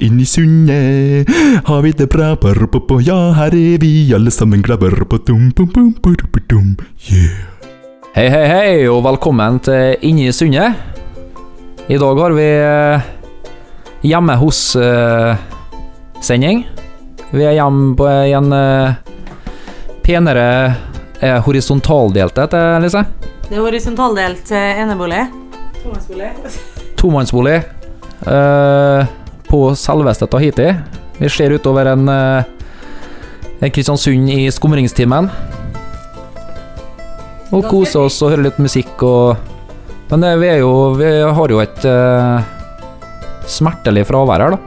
[0.00, 1.28] Inni sundet
[1.66, 2.36] har vi det bra.
[3.04, 4.90] Ja, her er vi alle sammen glade.
[7.10, 7.50] Yeah.
[8.10, 10.74] Hei, hei, hei, og velkommen til Inni sundet.
[11.90, 13.00] I dag har vi eh,
[14.02, 15.38] hjemme hos-sending.
[17.30, 18.94] vi er hjemme på en eh,
[20.02, 20.74] penere
[21.20, 23.04] eh, horisontaldelt, det, Lise.
[23.48, 25.39] Det er horisontaldelt eh, enebolig.
[25.82, 26.30] Tomannsbolig.
[26.96, 27.54] Tomannsbolig
[28.26, 29.06] eh,
[29.48, 30.74] på selveste Tahiti.
[31.18, 32.44] Vi ser utover en, eh,
[33.60, 35.30] en Kristiansund i skumringstimen.
[37.50, 39.48] Og koser oss og hører litt musikk og
[40.10, 42.46] Men det, vi er jo Vi har jo et eh,
[43.46, 44.58] smertelig fravær her, da.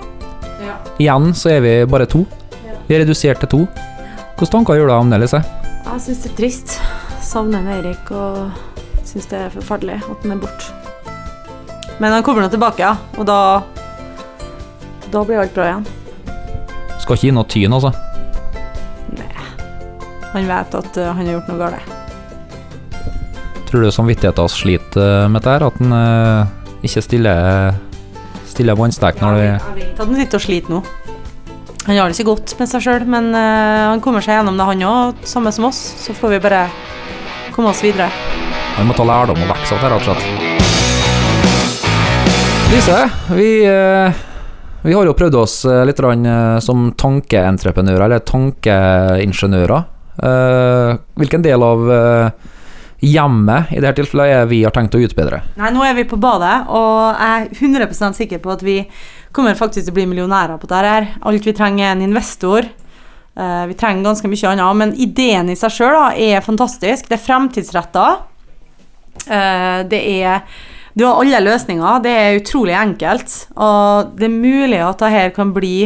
[0.63, 0.75] Ja.
[0.99, 2.25] Igjen så er vi bare to.
[2.63, 2.77] Ja.
[2.88, 3.61] Vi er redusert til to.
[4.38, 5.43] Hvilke tanker gjør du om det, Lise?
[5.83, 6.77] Jeg syns det er trist.
[7.23, 8.55] Savner Eirik og
[9.07, 10.82] syns det er forferdelig at han er borte.
[11.99, 12.95] Men han kommer nå tilbake, ja.
[13.17, 13.63] Og da
[15.13, 15.83] Da blir alt bra igjen.
[17.03, 17.91] Skal ikke gi noe tyn, altså.
[19.13, 19.27] Nei.
[20.33, 21.91] Han vet at uh, han har gjort noe galt.
[23.69, 25.67] Tror du samvittigheten sliter med dette?
[25.67, 27.75] At han uh, ikke stiller,
[28.49, 30.81] stiller vannstek når vi Jeg vet at han sitter og sliter nå.
[31.83, 34.69] Han har det ikke godt med seg sjøl, men uh, han kommer seg gjennom det,
[34.71, 35.21] han òg.
[35.27, 35.83] Samme som oss.
[36.05, 36.66] Så får vi bare
[37.53, 38.09] komme oss videre.
[38.80, 40.52] Han må ta lærdom og vokse av det, rett og slett.
[42.73, 44.13] Lise, vi, eh,
[44.81, 49.83] vi har jo prøvd oss eh, litt eh, som tankeentreprenører, eller tankeingeniører.
[51.21, 51.83] Hvilken del av
[52.97, 55.43] hjemmet i dette tilfellet er vi har tenkt å utbedre?
[55.61, 58.80] Nei, nå er vi på badet, og jeg er 100% sikker på at vi
[59.33, 61.09] kommer faktisk til å bli millionærer på dette her.
[61.30, 62.73] Alt vi trenger er en investor.
[63.37, 67.05] Vi trenger ganske mye annet, men ideen i seg sjøl er fantastisk.
[67.05, 68.11] Det er fremtidsretta.
[69.93, 70.45] Det er
[70.94, 72.02] Du har alle løsninger.
[72.03, 73.36] Det er utrolig enkelt.
[73.55, 75.77] Og det er mulig at dette kan bli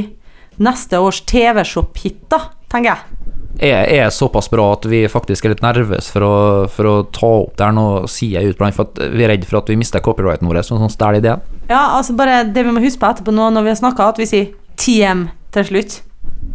[0.64, 2.42] neste års TV-shop-hit, da,
[2.72, 3.14] tenker jeg.
[3.58, 6.34] Er, er såpass bra at vi faktisk er litt nervøse for å,
[6.70, 9.34] for å ta opp det her nå, sier jeg ut blant, for at vi er
[9.34, 11.42] redd for at vi mister copyrighten vår, sånn sånn stjeler ideen.
[11.70, 14.22] Ja, altså bare det vi må huske på etterpå nå når vi har snakka, at
[14.22, 15.26] vi sier TM
[15.56, 16.00] til slutt.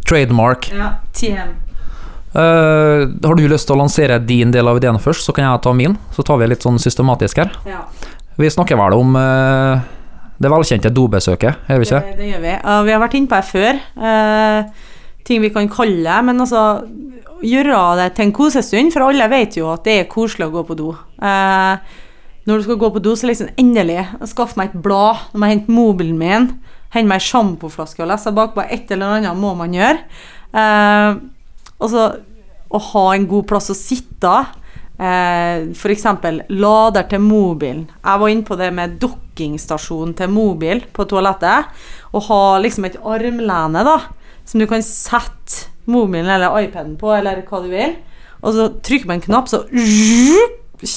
[0.07, 0.71] Trademark.
[0.71, 1.57] Ja, TM.
[2.33, 5.63] Uh, har du lyst til å lansere din del av ideen først, så kan jeg
[5.65, 5.99] ta min.
[6.15, 7.51] Så tar vi litt sånn systematisk her.
[7.69, 7.83] Ja.
[8.39, 9.83] Vi snakker vel om eh,
[10.41, 11.99] det velkjente dobesøket, er vi ikke?
[12.07, 12.53] Det, det gjør vi.
[12.65, 13.81] Uh, vi har vært inne på det før.
[13.93, 14.87] Uh,
[15.27, 16.17] ting vi kan kalle det.
[16.25, 16.63] Men altså
[17.43, 20.65] gjøre det til en kosestund, for alle vet jo at det er koselig å gå
[20.65, 20.89] på do.
[21.21, 21.77] Uh,
[22.49, 24.01] når du skal gå på do, så liksom endelig
[24.31, 25.21] skaffe meg et blad.
[25.31, 26.49] Når jeg henter mobilen min,
[26.95, 28.65] hente meg ei sjampoflaske og lese bakpå.
[28.65, 30.01] Et eller annet må man gjøre.
[31.79, 32.09] Og så
[32.73, 34.33] å ha en god plass å sitte.
[34.99, 36.05] Eh, F.eks.
[36.49, 37.87] lader til mobilen.
[38.03, 41.71] Jeg var inne på det med dukkingstasjon til mobil på toalettet.
[42.13, 43.97] Og ha liksom et armlene da,
[44.45, 47.97] som du kan sette mobilen eller iPaden på, eller hva du vil.
[48.43, 49.63] Og så trykker man en knapp, så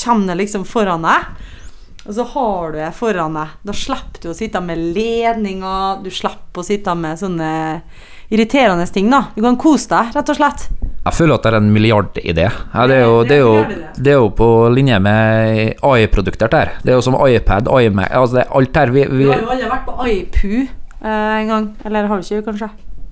[0.03, 1.29] kommer det liksom foran deg.
[2.07, 3.55] Og så har du det foran deg.
[3.67, 7.51] Da slipper du å sitte med ledninger, du slipper å sitte med sånne
[8.31, 9.11] irriterende ting.
[9.11, 9.29] da.
[9.35, 10.69] Du kan kose deg, rett og slett.
[11.07, 12.47] Jeg føler at det er en milliardidé.
[12.51, 12.97] Ja, det,
[13.31, 13.37] det,
[14.03, 16.73] det er jo på linje med AI-produkter der.
[16.83, 19.53] Det er jo som iPad, iMac altså det er Alt her vi, Du har jo
[19.55, 21.69] alle vært på iPoo eh, en gang.
[21.87, 22.71] Eller har du ikke, kanskje?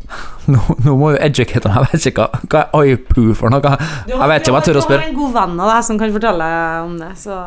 [0.53, 1.77] nå, nå må jo educate meg.
[1.77, 3.77] Jeg vet ikke hva, hva er iPoo for noe.
[4.11, 4.99] Jeg vet ikke om jeg tør å spørre.
[4.99, 6.51] Du har en god venn av deg som kan fortelle
[6.83, 7.41] om det, så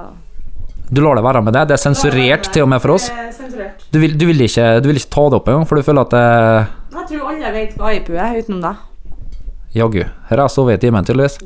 [0.87, 1.67] Du lar det være med det?
[1.67, 3.11] Det er sensurert til og med for oss?
[3.91, 6.07] Du vil, du vil, ikke, du vil ikke ta det opp engang, for du føler
[6.07, 6.27] at det
[6.95, 8.85] Jeg tror alle vet hva iPoo er, utenom deg.
[9.79, 10.03] Jaggu.
[10.03, 11.39] Her har jeg sovet i timen, tydeligvis.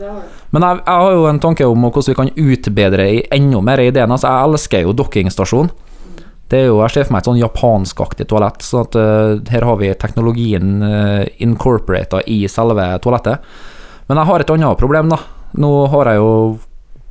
[0.51, 3.83] Men jeg, jeg har jo en tanke om hvordan vi kan utbedre i enda mer
[3.83, 4.11] ideen.
[4.11, 5.71] Altså, jeg elsker jo dokkingstasjon.
[6.51, 8.65] Det er jo, Jeg ser for meg et sånn japanskaktig toalett.
[8.65, 13.53] sånn at uh, Her har vi teknologien uh, incorporata i selve toalettet.
[14.09, 15.21] Men jeg har et annet problem, da.
[15.55, 16.33] Nå har jeg jo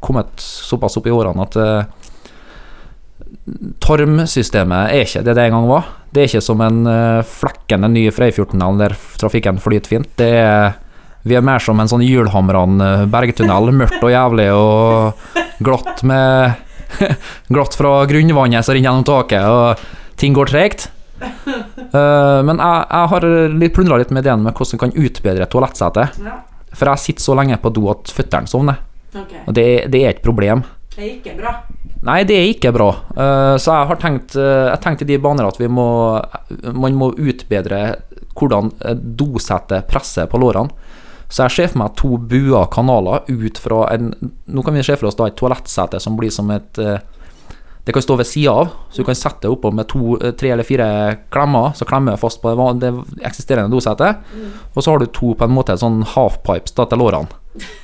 [0.05, 1.89] kommet såpass opp i årene at uh,
[3.81, 5.89] tarmsystemet er ikke det det en gang var.
[6.13, 10.13] Det er ikke som en uh, flekkende ny Freifjordtunnel der trafikken flyter fint.
[10.21, 10.77] Det er
[11.23, 16.67] vi er mer som en sånn hjulhamrende bergtunnel, mørkt og jævlig og glatt med
[17.55, 20.89] Glatt fra grunnvannet som renner gjennom taket, og ting går tregt.
[21.21, 23.27] Uh, men jeg, jeg har
[23.77, 26.21] plundra litt med ideen med hvordan vi kan utbedre toalettsetet.
[26.25, 26.39] Ja.
[26.75, 28.81] For jeg sitter så lenge på do at føttene sovner.
[29.11, 29.43] Okay.
[29.47, 30.63] Og det, det er et problem.
[30.95, 31.55] Det er ikke bra.
[32.07, 32.91] Nei, det er ikke bra.
[33.15, 35.89] Uh, så jeg har tenkt uh, Jeg tenkte i de baner at vi må
[36.73, 37.81] Man må utbedre
[38.39, 38.71] hvordan
[39.19, 40.90] dosettet presser på lårene.
[41.31, 44.11] Så jeg ser for meg to bua kanaler ut fra en
[44.51, 46.99] Nå kan vi se for oss da et toalettsete som blir som et eh,
[47.87, 50.35] Det kan stå ved sida av, så du kan sette det oppå med to, eh,
[50.37, 50.89] tre eller fire
[51.33, 52.91] klemmer, så klemmer det fast på det
[53.25, 54.21] eksisterende dosetet.
[54.75, 57.40] Og så har du to på en måte sånn halfpipes da, til lårene.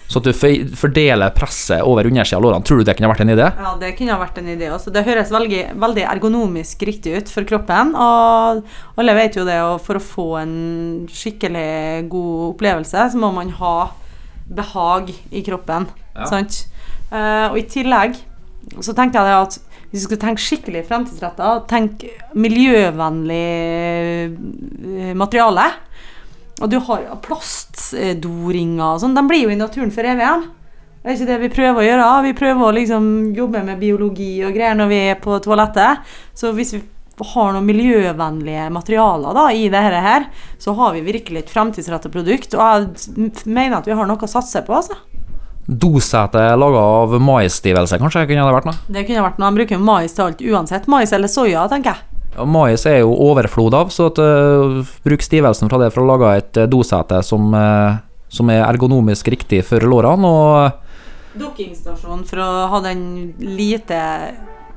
[0.06, 2.64] Så at du fordeler presset over undersida av lårene.
[2.66, 3.48] Tror du det kunne vært en idé?
[3.50, 4.68] Ja, det kunne vært en idé.
[4.70, 4.92] Også.
[4.94, 7.92] det høres veldig, veldig ergonomisk riktig ut for kroppen.
[7.98, 8.62] Og
[9.02, 10.56] alle vet jo det, og for å få en
[11.10, 13.76] skikkelig god opplevelse, så må man ha
[14.46, 15.88] behag i kroppen.
[16.14, 16.30] Ja.
[16.30, 16.62] Sant?
[17.10, 18.20] Eh, og i tillegg
[18.82, 19.58] så tenkte jeg at
[19.90, 22.02] hvis du skal tenke skikkelig fremtidsretta, tenk
[22.38, 23.42] miljøvennlig
[24.30, 25.66] eh, materiale.
[26.62, 29.16] Og du har jo plastdoringer og sånn.
[29.16, 30.30] De blir jo i naturen for evig.
[31.02, 32.06] Det er ikke det vi prøver å gjøre.
[32.24, 36.06] Vi prøver å liksom jobbe med biologi og greier når vi er på toalettet.
[36.34, 36.80] Så hvis vi
[37.34, 40.26] har noen miljøvennlige materialer da, i dette her,
[40.58, 42.56] så har vi virkelig et fremtidsrettet produkt.
[42.56, 44.80] Og jeg mener at vi har noe å satse på.
[44.80, 44.98] altså.
[45.66, 48.26] Dosete laga av maisstivelse, kanskje?
[48.26, 48.82] kunne det vært noe?
[48.88, 49.50] Det kunne vært noe.
[49.50, 50.90] De bruker jo mais til alt uansett.
[50.90, 52.15] Mais eller soya, tenker jeg.
[52.36, 56.10] Ja, mais er jo overflod av, så at, uh, bruk stivelsen fra det for å
[56.10, 57.96] lage et eh, dosete som, uh,
[58.28, 60.28] som er ergonomisk riktig for lårene.
[60.28, 64.00] Og Dokkingstasjon for å ha den lite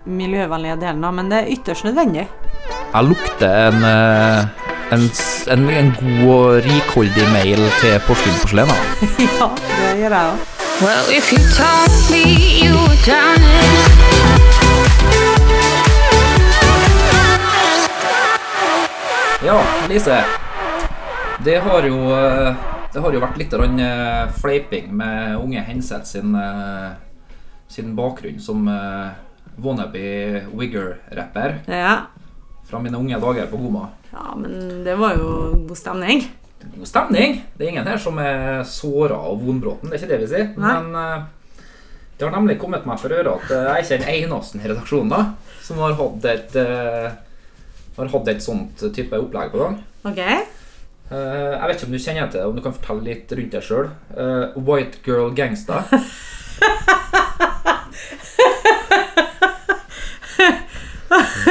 [0.07, 2.25] miljøvennlige delen av, men det er ytterst nødvendig.
[2.93, 3.83] jeg lukter en,
[4.95, 5.05] en,
[5.53, 8.75] en, en god og rikholdig mail til Porsgrunn Porselen.
[9.27, 10.47] ja, det gjør jeg òg.
[10.79, 12.23] Well, if you told me
[12.63, 13.98] you were drowning,
[19.45, 20.23] Ja, Lise.
[21.43, 22.55] Det har jo, eh,
[22.93, 26.91] det har jo vært litt eh, fleiping med unge Henseth sin, eh,
[27.67, 28.67] sin bakgrunn som
[29.55, 31.97] wannabe wigger-rapper Ja.
[32.69, 33.89] fra mine unge dager på Goma.
[34.11, 36.27] ja, men det var jo god stemning.
[36.75, 37.41] God stemning.
[37.57, 40.57] Det er ingen her som er såra av vonbråten, det er ikke det vi sier.
[40.57, 40.81] Nei.
[40.81, 41.25] Men
[42.17, 45.09] det har nemlig kommet meg for øre at jeg er ikke den eneste i redaksjonen
[45.09, 46.55] da, som har hatt et,
[47.99, 49.77] har hatt et sånt type opplegg på gang.
[50.07, 50.19] Ok?
[50.19, 53.55] Eh, jeg vet ikke om du kjenner til det, om du kan fortelle litt rundt
[53.55, 53.91] deg sjøl.
[54.55, 55.83] White Girl Gangsta.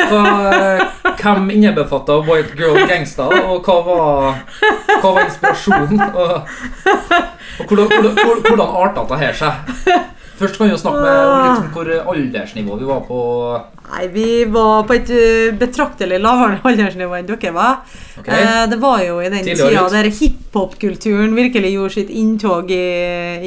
[0.08, 0.24] Hva,
[0.54, 0.82] eh,
[1.18, 4.38] hvem innebefatta White Girl Gangsta, og hva var,
[5.02, 6.00] hva var inspirasjonen?
[6.08, 6.30] Og,
[7.58, 9.52] og hvordan, hvordan, hvordan arta det her seg?
[10.38, 13.18] Først kan vi jo snakke med, om litt om hvor aldersnivå vi var på.
[13.88, 17.80] Nei, vi var på et uh, betraktelig lavere aldersnivå enn dere var.
[18.20, 18.38] Okay.
[18.38, 22.82] Eh, det var jo i den Tidligere tida der hiphop-kulturen virkelig gjorde sitt inntog i,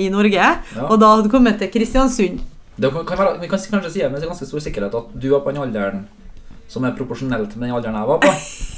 [0.03, 0.47] i Norge.
[0.75, 0.87] Ja.
[0.87, 2.41] Og da hadde det kommet til Kristiansund.
[2.81, 5.53] Det kan, være, vi kan kanskje si med ganske stor sikkerhet at du var på
[5.53, 6.07] den alderen
[6.71, 8.31] som er proporsjonelt med den alderen jeg var på.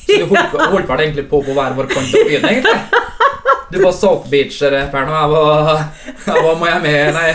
[0.04, 3.02] Så du holdt, holdt vel egentlig på på hver vår kant av byen, egentlig.
[3.74, 5.86] Du var South Beach-rapperen, og jeg var,
[6.28, 7.30] jeg var Miami Nei.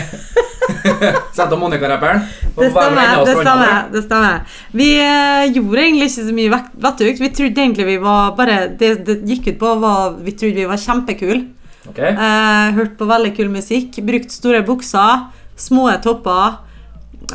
[1.37, 2.23] Santa Monica-rapperen.
[2.55, 3.25] Det stemmer.
[3.25, 4.61] det stemmer, det stemmer.
[4.71, 7.21] Vi eh, gjorde egentlig ikke så mye vettugt.
[7.23, 10.69] Vi trodde egentlig vi var bare Det det gikk ut på, var vi trodde vi
[10.69, 11.43] var kjempekule.
[11.89, 12.13] Okay.
[12.13, 14.01] Eh, hørt på veldig kul musikk.
[14.05, 16.59] Brukt store bukser, små topper.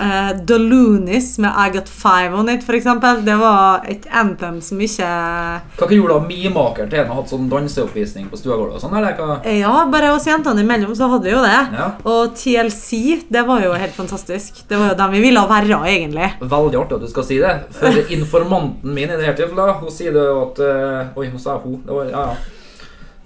[0.01, 3.25] Eh, The Loonies med I Got Five On It, eksempel.
[3.25, 5.09] Det var et anthem som ikke
[5.79, 8.83] Hva gjorde da mimakeren til en og hatt sånn danseoppvisning på stuegulvet?
[8.83, 8.97] sånn,
[9.61, 11.61] Ja, bare oss jentene imellom så hadde vi jo det.
[11.77, 11.91] Ja.
[12.05, 14.65] Og TLC, det var jo helt fantastisk.
[14.69, 16.33] Det var jo dem vi ville være, egentlig.
[16.41, 17.55] Veldig artig at du skal si det.
[17.79, 21.41] For informanten min i det hele tilfellet, hun sier det jo at eh, Oi, nå
[21.41, 21.81] sa hun.
[21.87, 22.61] Det var, ja, ja.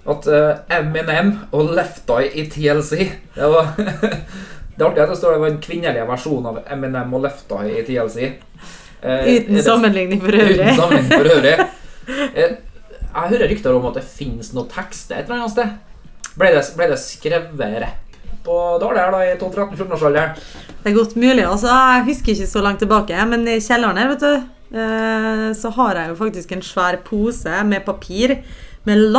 [0.09, 2.93] At uh, Eminem og Left Eye i TLC
[3.35, 3.75] Det var
[4.79, 7.57] Det er artig at det står det var en kvinnelig versjon av Eminem og Lefta
[7.67, 8.19] i TLC.
[8.23, 10.55] Eh, er Uten sammenligning for øvrig.
[10.55, 11.55] Uten sammenligning for øvrig.
[12.09, 12.53] Eh,
[13.09, 15.75] jeg hører rykter om at det finnes noe tekster et eller annet sted.
[16.39, 20.39] Ble det, ble det skrevet rapp på Daler da i 12-13-14-årsalderen?
[20.79, 21.43] Det er godt mulig.
[21.43, 25.73] altså Jeg husker ikke så langt tilbake, men i kjelleren her, vet du, eh, så
[25.75, 28.37] har jeg jo faktisk en svær pose med papir
[28.87, 29.11] med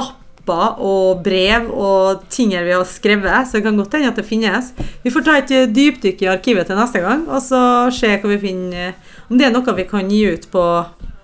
[0.50, 4.26] lapper og brev og ting vi har skrevet, så det kan godt hende at det
[4.26, 4.73] finnes.
[5.02, 8.38] Vi får ta et dypdykk i arkivet til neste gang, og så se hva vi
[8.38, 8.95] finner
[9.30, 10.64] Om det er noe vi kan gi ut på,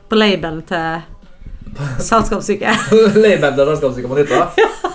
[0.09, 1.02] på labelen til
[1.99, 2.71] selskapssyke.
[3.25, 4.45] Label til selskapssyke på nytt da.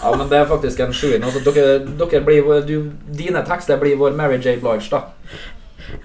[0.02, 1.24] Ja, men det er faktisk en sjuing.
[1.24, 4.58] Altså, dere, dere blir, du, dine tekster blir vår Mary J.
[4.64, 5.04] Blige, da.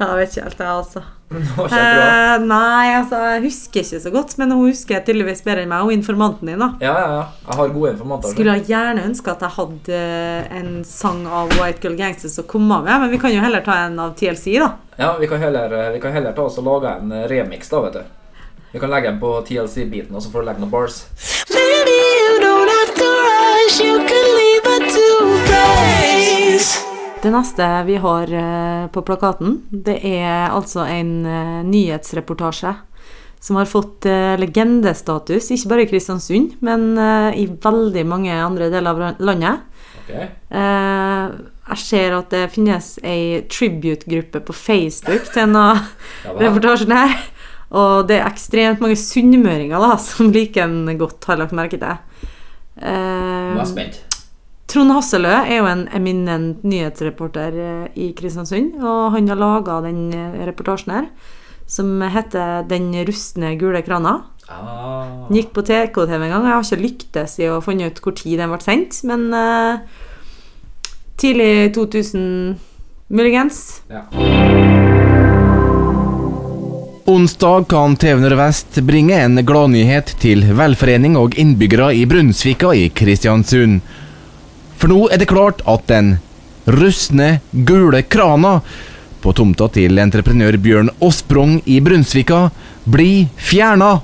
[0.00, 1.04] Ja, jeg vet ikke helt, jeg, altså.
[1.26, 5.83] Eh, nei, altså, jeg husker ikke så godt, men hun husker tydeligvis bedre enn meg,
[5.87, 6.68] og informanten din, da.
[6.80, 7.25] Ja, ja, ja.
[7.49, 8.30] Jeg har gode informanter.
[8.30, 10.02] Skulle jeg gjerne ønske at jeg hadde
[10.61, 13.80] en sang av White Girl Gangsters å komme med, men vi kan jo heller ta
[13.87, 14.71] en av TLC, da.
[15.00, 17.99] Ja, vi kan heller, vi kan heller ta oss og lage en remix, da, vet
[17.99, 18.04] du.
[18.73, 21.02] Vi kan legge den på TLC-biten, og så får du legge noen bars.
[21.50, 23.80] maybe you don't have to rush.
[23.80, 25.18] You can leave a two
[25.49, 26.95] place.
[27.26, 32.71] Det neste vi har eh, på plakaten, det er altså en eh, nyhetsreportasje
[33.42, 36.95] som har fått eh, legendestatus, ikke bare i Kristiansund, men
[37.35, 39.66] i veldig mange andre deler av landet.
[40.06, 40.28] Okay.
[41.66, 45.83] jeg ser at det finnes ei tribute-gruppe på Facebook til en av
[46.45, 47.26] reportasjene her.
[47.75, 51.99] Og det er ekstremt mange sunnmøringer da, som liker den godt, har lagt merke til.
[52.76, 54.05] Eh, spent.
[54.66, 60.08] Trond Hasselø er jo en eminent nyhetsreporter eh, i Kristiansund, og han har laga den
[60.11, 61.11] eh, reportasjen her,
[61.66, 64.23] som heter 'Den rustne gule krana'.
[64.49, 65.26] Ah.
[65.28, 66.44] Den gikk på TK-TV en gang.
[66.46, 69.82] Jeg har ikke lyktes i å finne ut hvor tid den ble sendt, men uh,
[71.18, 72.54] tidlig 2000
[73.11, 73.82] muligens.
[77.06, 83.80] Onsdag kan TV Nordvest bringe en gladnyhet til velforening og innbyggere i Brunsvika i Kristiansund.
[84.76, 86.16] For nå er det klart at den
[86.66, 88.61] rustne, gule krana
[89.23, 92.49] på tomta til entreprenør Bjørn Åsprong i Brunsvika
[92.85, 93.97] blir fjerna.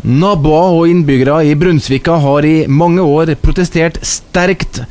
[0.00, 4.82] Naboer og innbyggere i Brunsvika har i mange år protestert sterkt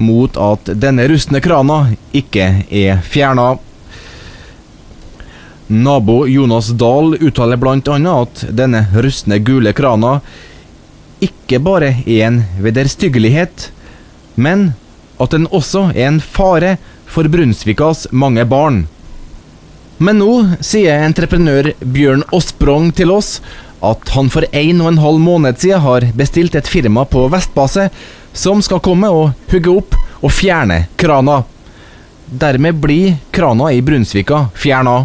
[0.00, 1.84] mot at denne rustne krana
[2.16, 3.54] ikke er fjerna.
[5.68, 7.76] Nabo Jonas Dahl uttaler bl.a.
[8.20, 10.18] at denne rustne gule krana
[11.26, 13.70] ikke bare er en vederstyggelighet,
[14.34, 14.72] men
[15.20, 16.76] at den også er en fare
[17.06, 18.84] for Brunsvikas mange barn.
[20.02, 20.32] Men nå
[20.64, 23.38] sier entreprenør Bjørn Åsprong til oss
[23.84, 27.90] at han for en og en halv måned siden har bestilt et firma på Vestbase
[28.34, 31.42] som skal komme og hugge opp og fjerne krana.
[32.26, 35.04] Dermed blir krana i Brunsvika fjerna.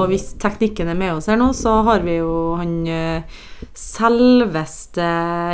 [0.00, 3.40] Og hvis teknikken er med oss her nå, så har vi jo han eh,
[3.76, 5.04] selveste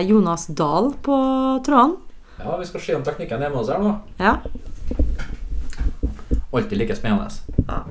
[0.07, 1.17] Jonas Dahl på
[1.67, 1.97] tråden.
[2.39, 3.97] Ja, vi skal se om teknikken er med oss her nå.
[4.23, 4.37] Ja.
[6.55, 7.27] Alltid like spennende.
[7.67, 7.83] Ja.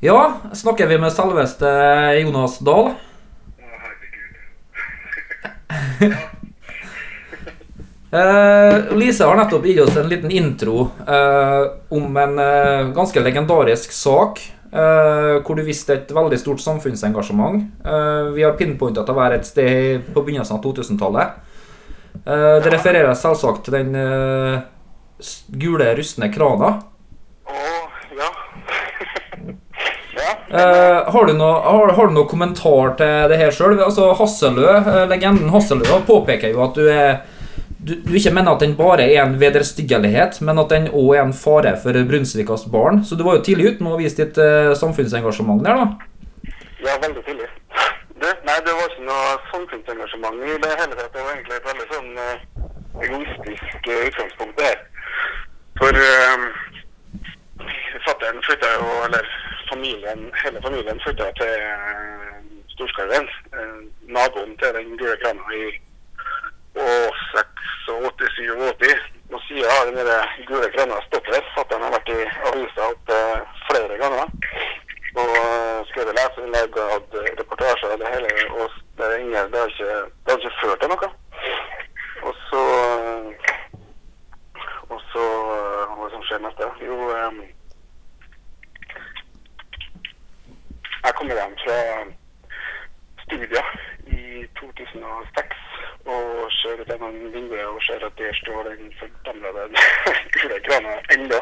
[0.00, 0.18] Ja,
[0.56, 1.70] snakker vi med selveste
[2.20, 2.92] Jonas Dahl?
[8.10, 11.62] Eh, Lise har nettopp gitt oss en liten intro uh,
[11.94, 14.42] om en uh, ganske legendarisk sak.
[14.70, 17.64] hvor du viste et veldig stort samfunnsengasjement.
[18.36, 21.32] Vi har pinpointa til å være et sted på begynnelsen av 2000-tallet.
[22.26, 23.96] Eh, det refererer selvsagt til den
[25.58, 26.76] gule, rustne krana.
[30.20, 30.32] Ja.
[30.50, 33.78] Eh, har, du noe, har, har du noe kommentar til det her sjøl?
[33.80, 34.66] Altså, Hasselø,
[35.08, 37.22] legenden Hasselø påpeker jo at du er
[37.86, 41.22] du, du ikke mener at den bare er en vederstyggelighet, men at den òg er
[41.24, 43.02] en fare for Brunsvikas barn.
[43.04, 46.52] Så du var jo tidlig ute med å vise ditt uh, samfunnsengasjement der, da.
[46.84, 47.48] Ja, veldig tidlig.
[48.20, 51.12] Det, nei, det var ikke noe samfunnsengasjement i det hele tatt.
[51.14, 52.70] Det var egentlig et veldig sånn uh,
[53.06, 54.78] egoistisk uh, utgangspunkt der.
[55.80, 56.48] For uh,
[58.08, 59.30] fatteren flytta jo, eller
[59.70, 62.40] familien, hele familien flytta til uh,
[62.74, 63.28] Storskarven.
[64.10, 65.64] naboen til den gule krana i
[67.92, 69.00] og 86-87.
[69.34, 71.44] Og siden har den der gule krana stått der.
[71.70, 73.24] den har vært i avisa opptil
[73.68, 74.26] flere ganger.
[75.20, 78.30] Og eh, skrevet leserinnlegg og hatt reportasjer og det hele.
[78.58, 78.66] Og
[78.96, 81.08] det, er ingen, det, har ikke, ikke ført til noe.
[82.22, 82.62] Og så
[84.90, 85.24] Og så
[85.56, 86.70] eh, Hva som skjer neste?
[86.86, 87.42] Jo um,
[91.04, 91.78] Jeg kommer hjem fra
[93.24, 93.66] studier
[94.06, 95.59] i 2006
[96.14, 99.62] og ser ut gjennom vinduet og ser at der står den fordamnede
[100.34, 101.40] gule krana ennå.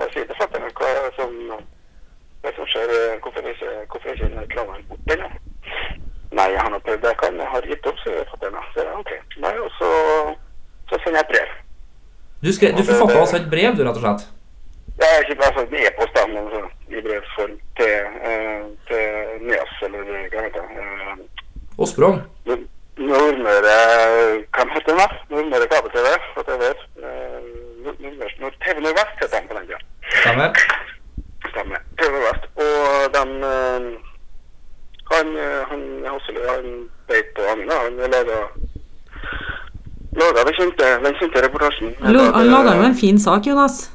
[0.00, 1.36] Jeg sier til fatter'n hva det som,
[2.42, 5.30] hva som skjer, hvorfor er ikke, krana borte ennå?
[6.38, 8.60] Nei, han har prøvd det jeg kan, jeg har gitt opp, sier fatter'n.
[8.74, 9.14] Så jeg, ok.
[9.46, 9.90] Nei, og så,
[10.90, 11.56] så sender jeg et brev.
[12.40, 14.28] Du, skre, du forfatta altså et brev, du, rett og slett?
[15.00, 17.94] Jeg har ikke altså, en e-post altså, i brevsform til,
[18.30, 20.84] eh, til NEAS, eller hva heter det?
[20.84, 22.20] Eh, Åsprong?
[23.00, 23.76] Nord- Nordmøre
[24.56, 25.10] Hvem heter den?
[25.30, 26.06] Nordmøre kabel-TV?
[26.34, 26.62] for TV.
[27.04, 27.38] Eh,
[27.84, 28.00] Nord-
[28.40, 29.80] Nord- TV Nordvest heter den på den tida.
[30.22, 30.48] Stemmer?
[31.52, 31.80] Stemmer.
[31.98, 32.44] TV Nordvest.
[32.64, 32.74] Og
[33.16, 33.82] den eh,
[35.12, 35.80] Han, eh, han
[36.12, 36.66] Hasseløy, han
[37.08, 37.48] beit på da.
[37.54, 38.36] Han laga
[40.20, 41.94] Laga den kjente, den kjente reportasjen.
[42.02, 43.90] Han laga jo en fin sak, Jonas.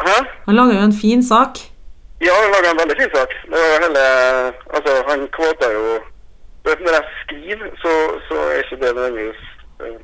[0.00, 0.16] Hæ?
[0.46, 1.58] Han laga jo en fin sak.
[2.26, 3.30] Ja, han laga en veldig fin sak.
[3.50, 4.02] Det var hele
[4.76, 5.84] Altså, han kvota jo
[6.64, 7.92] vet, Når jeg skriver, så,
[8.28, 9.42] så er ikke det nødvendigvis
[9.82, 9.98] uh,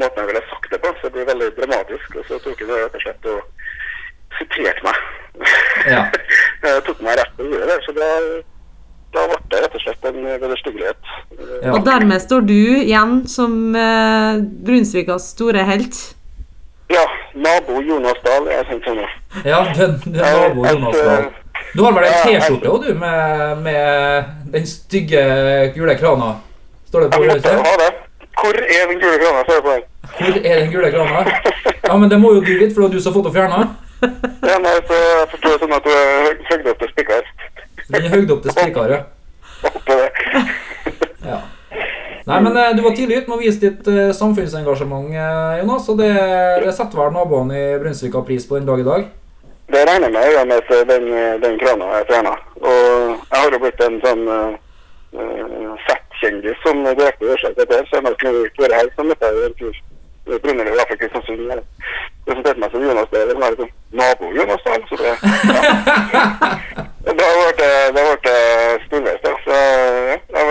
[0.00, 0.92] måten jeg ville sagt det på.
[0.98, 2.18] Så det blir veldig dramatisk.
[2.18, 3.40] Og så tok jeg det rett og slett og
[4.38, 5.00] siterte meg.
[5.86, 6.04] Ja.
[6.62, 7.78] Jeg tok meg rett til å gjøre det.
[7.86, 8.06] Så da,
[9.14, 11.10] da ble det rett og slett en vederstyggelighet.
[11.38, 11.72] Ja.
[11.76, 16.00] Og dermed står du igjen som uh, Brunsvikas store helt.
[16.90, 17.04] Ja,
[17.36, 19.06] nabo Jonas Dahl er kjent som nå.
[19.46, 21.28] Ja, du er nabo Jonas Dahl.
[21.74, 25.22] Du har vel ei T-skjorte òg, du, med, med den stygge
[25.76, 26.34] gule krana?
[26.88, 27.90] Står det på ja, ha det.
[28.38, 29.42] Hvor er den gule krana?
[29.44, 29.84] Står det på den.
[30.18, 31.26] Hvor er den gule krana?
[31.84, 33.36] Ja, men det må jo du vite, for det var du som har fått den
[33.36, 33.60] fjerna.
[34.48, 36.08] Ja, nei, så jeg forstår det sånn at du er
[36.48, 37.30] høy- opp til spikker.
[37.88, 38.98] Den er høgd opp til spikar, ja.
[39.68, 40.08] Oppå det.
[41.24, 41.38] ja.
[42.28, 45.88] Nei, men eh, du var tidlig ute med å vise ditt eh, samfunnsengasjement, eh, Jonas.
[45.88, 46.10] Og det,
[46.66, 49.06] det setter vel naboene i Brunsvika pris på den dag i dag?
[49.68, 51.10] Det regner med, med at den,
[51.42, 52.34] den krana jeg fjerna.
[52.60, 52.78] Og
[53.30, 57.82] jeg har jo blitt en sånn uh, fettkjendis som direkte årsak til det.
[57.88, 58.32] Så jeg må ikke
[58.62, 59.76] vært her, som jeg en tur.
[60.28, 61.50] Brunner i Afrika Kristiansund.
[61.50, 61.62] Jeg
[62.26, 63.28] presenterte meg som Jonas Dahl.
[63.28, 63.70] Det var liksom
[64.00, 64.82] nabo Jonas Dahl.
[64.88, 65.06] Så det,
[65.56, 65.62] ja.
[67.04, 67.62] det har vært,
[67.94, 68.34] det ble
[68.86, 69.32] storveis, da.
[69.46, 69.56] Så
[70.10, 70.42] ja.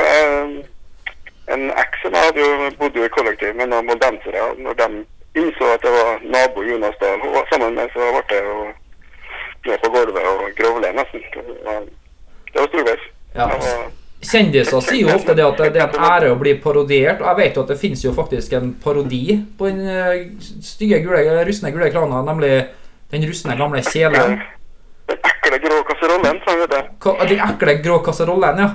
[1.53, 4.49] en eks som jeg hadde jo bodd jo i kollektiv med noen moldensere.
[4.57, 4.89] Når de
[5.37, 8.57] innså at det var nabo Jonas Dahl hun var sammen med, så ble det jo
[9.65, 11.23] ned på gulvet og grovle nesten.
[11.27, 13.07] Det var, storveis.
[13.35, 13.47] Ja.
[14.27, 17.37] Kjendiser sier jo ofte det at det er en ære å bli parodiert, og jeg
[17.37, 20.15] vet jo at det finnes jo faktisk en parodi på den eh,
[20.65, 22.51] stygge, gule, rustne gule krana, nemlig
[23.13, 24.39] den rustne, gamle kjelen.
[25.07, 28.69] Den ekle grå kasserollen, sa han, Den ekle grå kasserollen, ja.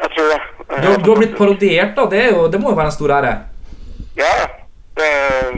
[0.00, 0.40] Jeg tror det.
[0.66, 2.08] Du, du har blitt parodiert, da.
[2.10, 3.34] Det, jo, det må jo være en stor ære.
[4.18, 4.48] Ja, ja.
[4.96, 5.52] Det er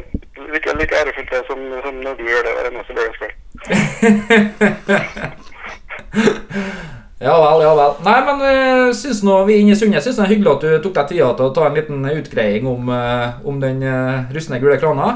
[0.53, 3.38] like, like ærefullt det som, som når du gjør det hver eneste lørdagskveld.
[7.19, 7.95] Ja vel, ja vel.
[8.07, 10.85] Nei, men uh, syns nå vi inne i Sundet syns det er hyggelig at du
[10.85, 14.61] tok deg tida til å ta en liten utgreiing om, eh, om den uh, rustne
[14.63, 15.09] gule krana.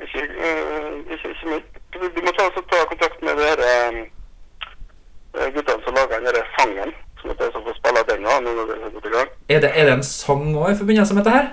[0.00, 1.60] Ikke, eh, ikke.
[1.94, 6.96] Du, må ta, ta kontakt med de eh, guttene som lager den der sangen.
[7.20, 9.36] Som heter som får spille den nå, nå når det er i gang.
[9.48, 11.52] Er det, er det en sang òg i forbindelse med dette her?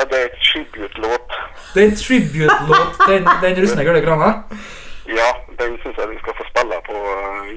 [0.00, 1.40] Ja, det er en tribute-låt.
[1.74, 4.34] Det er en tribute-låt den, den rustne gule krana?
[5.10, 7.48] Ja, den syns jeg vi skal få spille på uh,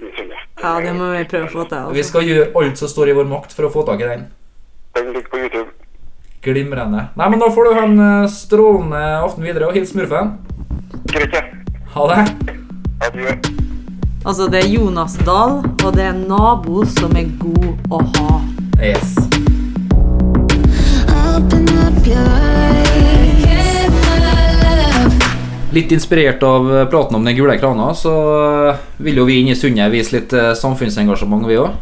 [0.63, 1.83] Ja, det må vi prøve å få til.
[1.93, 2.09] Vi Altså.
[2.09, 4.23] skal gjøre alt som står i vår makt for å få tak i den.
[4.97, 5.69] Den ligger på YouTube.
[6.43, 7.07] Glimrende.
[7.15, 10.33] Nei, men da får du ha en eh, strålende aften videre, og hils smurfen.
[11.13, 11.43] Greit, ja.
[11.93, 12.23] Ha det.
[13.07, 13.35] Adjø.
[14.25, 18.41] altså, det er Jonas Dahl, og det er en nabo som er god å ha.
[18.81, 19.15] Yes.
[21.13, 22.92] Open up your eyes.
[25.73, 28.13] Litt inspirert av eh, praten om den gule krana, så
[28.69, 31.79] eh, vil jo vi inne i Sundet vise litt eh, samfunnsengasjement, vi òg.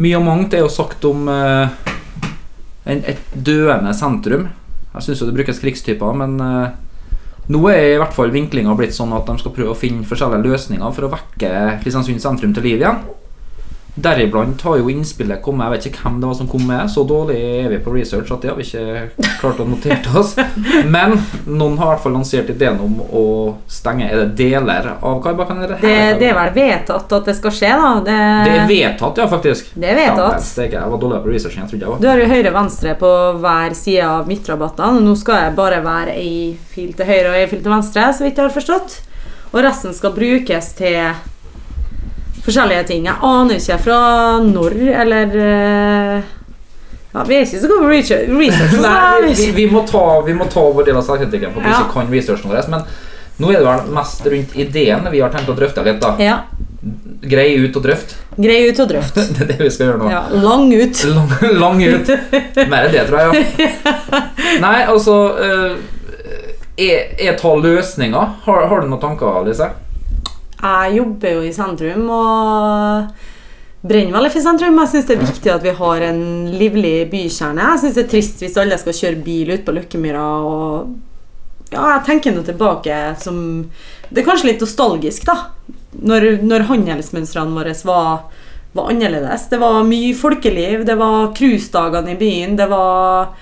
[0.00, 1.92] mye og mangt er jo sagt om eh,
[2.88, 4.48] en, et døende sentrum.
[4.92, 6.72] Jeg syns jo det brukes krigstyper, men eh,
[7.52, 10.46] nå er i hvert fall vinklinga blitt sånn at de skal prøve å finne forskjellige
[10.46, 11.52] løsninger for å vekke
[11.82, 13.02] Kristiansund sentrum til liv igjen.
[13.94, 17.02] Deriblant har jo innspillet kommet, jeg vet ikke hvem det var som kom med, så
[17.04, 20.30] dårlig er vi på research at det har vi ikke klart å notere oss.
[20.94, 23.24] Men noen har i hvert fall lansert ideen om å
[23.68, 25.60] stenge Er det deler av Kaibakken?
[25.60, 27.90] Det, Det, det er vel vedtatt at det skal skje, da.
[28.06, 28.16] Det,
[28.48, 29.74] Det er vedtatt, ja, faktisk.
[29.74, 30.38] Det er vedtatt.
[30.38, 32.00] Ja, steike, jeg var dårlig på researchen, jeg trodde jeg var.
[32.00, 33.12] Du har jo høyre-venstre på
[33.44, 35.02] hver side av midtrabattene.
[35.04, 36.32] Nå skal jeg bare være ei
[36.72, 38.98] fil til høyre og ei fil til venstre, så vidt jeg har forstått.
[39.52, 41.12] Og resten skal brukes til
[42.44, 43.04] forskjellige ting.
[43.06, 43.98] Jeg aner ikke fra
[44.44, 46.30] når eller eh,
[47.12, 48.28] Ja, vi er ikke så gode på research.
[48.40, 51.68] research Nei, vi, vi, må ta, vi må ta vår del av selvkritikken for vi
[51.74, 51.82] Ja.
[51.92, 52.68] kan researchen vår.
[52.72, 52.84] Men
[53.42, 56.00] nå er det vel mest rundt ideen vi har tenkt å drøfte litt.
[56.00, 56.38] da Ja.
[57.22, 58.16] Greie ut og drøfte.
[58.40, 59.14] Grei ut og drøft.
[59.36, 60.08] Det er det vi skal gjøre nå.
[60.10, 61.04] Ja, lang ut.
[61.04, 61.28] Lang,
[61.60, 62.08] lang ut.
[62.72, 63.44] Mer enn det, tror jeg.
[63.60, 64.22] Ja.
[64.64, 65.76] Nei, altså eh,
[66.82, 68.32] Er, er ta løsninger?
[68.48, 69.68] Har, har du noen tanker, Lise?
[70.62, 73.30] Jeg jobber jo i sentrum og
[73.82, 74.76] brenner veldig for sentrum.
[74.78, 76.20] Jeg syns det er viktig at vi har en
[76.54, 77.70] livlig bykjerne.
[77.72, 80.92] Jeg syns det er trist hvis alle skal kjøre bil ut på Løkkemyra og
[81.72, 83.36] Ja, jeg tenker nå tilbake som
[84.10, 85.38] Det er kanskje litt nostalgisk, da.
[86.04, 88.26] Når, når handelsmønstrene våre var,
[88.76, 89.48] var annerledes.
[89.48, 90.84] Det var mye folkeliv.
[90.86, 92.54] Det var cruisedagene i byen.
[92.60, 93.32] Det var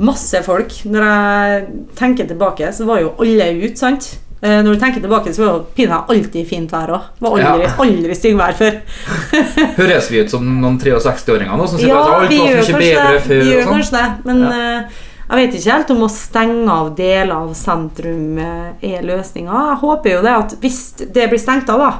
[0.00, 0.72] masse folk.
[0.86, 1.62] Når jeg
[1.98, 4.12] tenker tilbake, så var jo alle ute, sant?
[4.42, 7.02] Eh, Når du tenker tilbake, så var det pinadø alltid fint vær òg.
[7.20, 7.74] Var aldri, Ja.
[7.84, 8.78] aldri styggvær før.
[9.80, 11.66] Høres vi ut som noen 63-åringer nå?
[11.68, 13.42] Som sier Ja, at alt var mye bedre før?
[13.44, 13.74] Vi gjør sånn.
[13.74, 14.06] kanskje det.
[14.24, 19.04] Men eh, jeg vet ikke helt om å stenge av deler av sentrum eh, er
[19.06, 19.60] løsninga.
[19.74, 21.90] Jeg håper jo det at hvis det blir stengt av, da,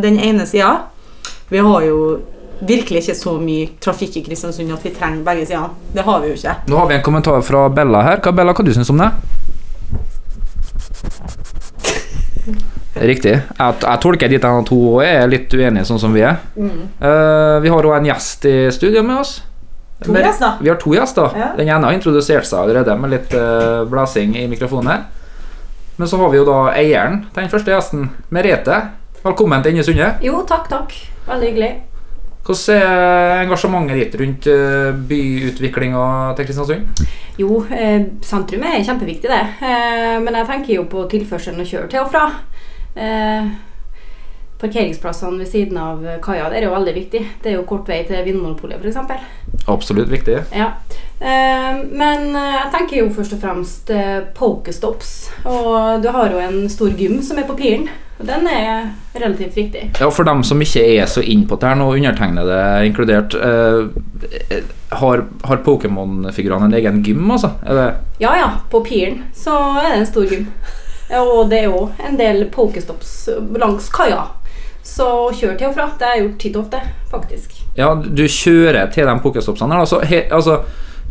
[0.00, 0.70] den ene sida
[1.52, 1.96] Vi har jo
[2.64, 5.68] virkelig ikke så mye trafikk i Kristiansund at vi trenger begge sidene.
[5.92, 6.54] Det har vi jo ikke.
[6.72, 8.22] Nå har vi en kommentar fra Bella her.
[8.24, 9.10] Hva, Bella, hva du syns om det?
[12.94, 13.34] Riktig.
[13.34, 16.38] Jeg, jeg tolker dit at hun er litt uenig, sånn som vi er.
[16.60, 19.38] Eh, vi har òg en gjest i studio med oss.
[20.04, 20.58] To med, gjester?
[20.60, 21.38] Vi har to gjester.
[21.38, 21.52] Ja.
[21.56, 25.06] Den ene har introdusert seg allerede med litt uh, blæsing i mikrofonen her.
[25.96, 28.80] Men så har vi jo da eieren til den første gjesten, Merete.
[29.24, 30.10] Velkommen til Inne Sunde.
[30.24, 30.92] Jo, takk, takk.
[31.28, 31.72] Veldig hyggelig.
[32.44, 36.02] Hvordan er engasjementet ditt rundt eh, byutviklinga
[36.36, 37.04] til Kristiansund?
[37.40, 39.44] Jo, eh, sentrum er kjempeviktig, det.
[39.66, 42.28] Eh, men jeg tenker jo på tilførselen å kjøre til og fra.
[42.94, 43.48] Eh,
[44.64, 47.22] parkeringsplassene ved siden av kaia er jo veldig viktig.
[47.42, 49.66] Det er jo kort vei til Vinmonopolet, f.eks.
[49.68, 50.38] Absolutt viktig.
[50.54, 50.70] Ja.
[51.18, 55.12] Eh, men eh, jeg tenker jo først og fremst eh, pokestops.
[55.50, 57.88] Og du har jo en stor gym som er på Piren.
[58.14, 59.88] Og den er relativt viktig.
[59.98, 64.60] Ja, For dem som ikke er så innpå det her nå, undertegnede inkludert, eh,
[65.00, 67.50] har, har Pokémon-figurene en egen gym, altså?
[68.22, 70.48] Ja ja, på Piren så er det en stor gym.
[71.14, 73.12] Og det er jo en del pokestops
[73.60, 74.24] langs kaia.
[74.84, 75.86] Så kjør til og fra.
[75.98, 76.80] Det har jeg gjort titt og ofte,
[77.12, 77.60] faktisk.
[77.78, 79.84] Ja, du kjører til de pokestopsene her.
[79.86, 80.58] Altså, he, altså,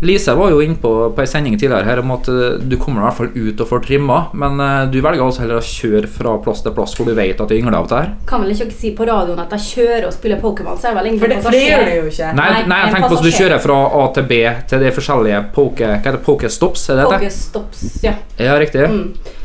[0.03, 3.01] Lise var jo inne på, på en sending tidligere her om at eh, du kommer
[3.01, 6.09] i hvert fall ut og får trimma, men eh, du velger altså heller å kjøre
[6.11, 8.09] fra plass til plass hvor du vet at det yngler av det her.
[8.29, 11.11] Kan vel ikke si på radioen at jeg kjører og spiller Pokémon, så er vel
[11.11, 12.33] ingen For det, for det gjør du jo ikke.
[12.39, 14.41] Nei, Nei, jeg tenker på at du kjører fra A til B
[14.73, 15.87] til de forskjellige poke...
[15.93, 16.25] Hva heter det?
[16.27, 16.89] Pokestops?
[16.89, 17.21] Er det det?
[17.23, 18.17] Pokestops, ja.
[18.41, 18.83] Ja, riktig.
[18.91, 19.39] Mm.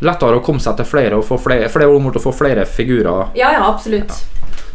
[0.00, 3.34] Lettere å komme seg til flere og få flere, er mot å få flere figurer.
[3.36, 4.16] Ja, ja, absolutt.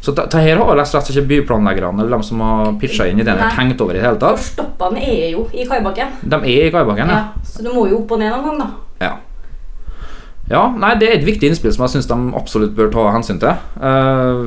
[0.06, 3.24] Så det her har rett og slett ikke byplanleggerne eller de som har pitcha inn
[3.24, 3.48] ideen, Nei.
[3.58, 4.44] tenkt over i det hele For tatt.
[4.52, 6.12] stoppene er jo i kaibakken.
[6.22, 7.22] De er i kaibakken, ja.
[7.24, 9.08] Ja, så du må jo opp og ned noen gang, da.
[9.08, 10.04] Ja.
[10.52, 10.62] ja.
[10.78, 13.58] Nei, det er et viktig innspill som jeg syns de absolutt bør ta hensyn til.
[13.82, 14.46] Uh,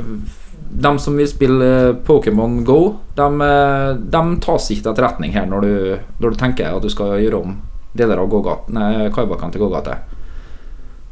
[0.78, 2.78] de som vil spille eh, Pokémon Go,
[3.16, 5.70] de, eh, de tas ikke til etterretning her når du,
[6.20, 7.54] når du tenker at du skal gjøre om
[7.96, 8.36] deler av
[9.16, 9.96] Kaibakken til gågate.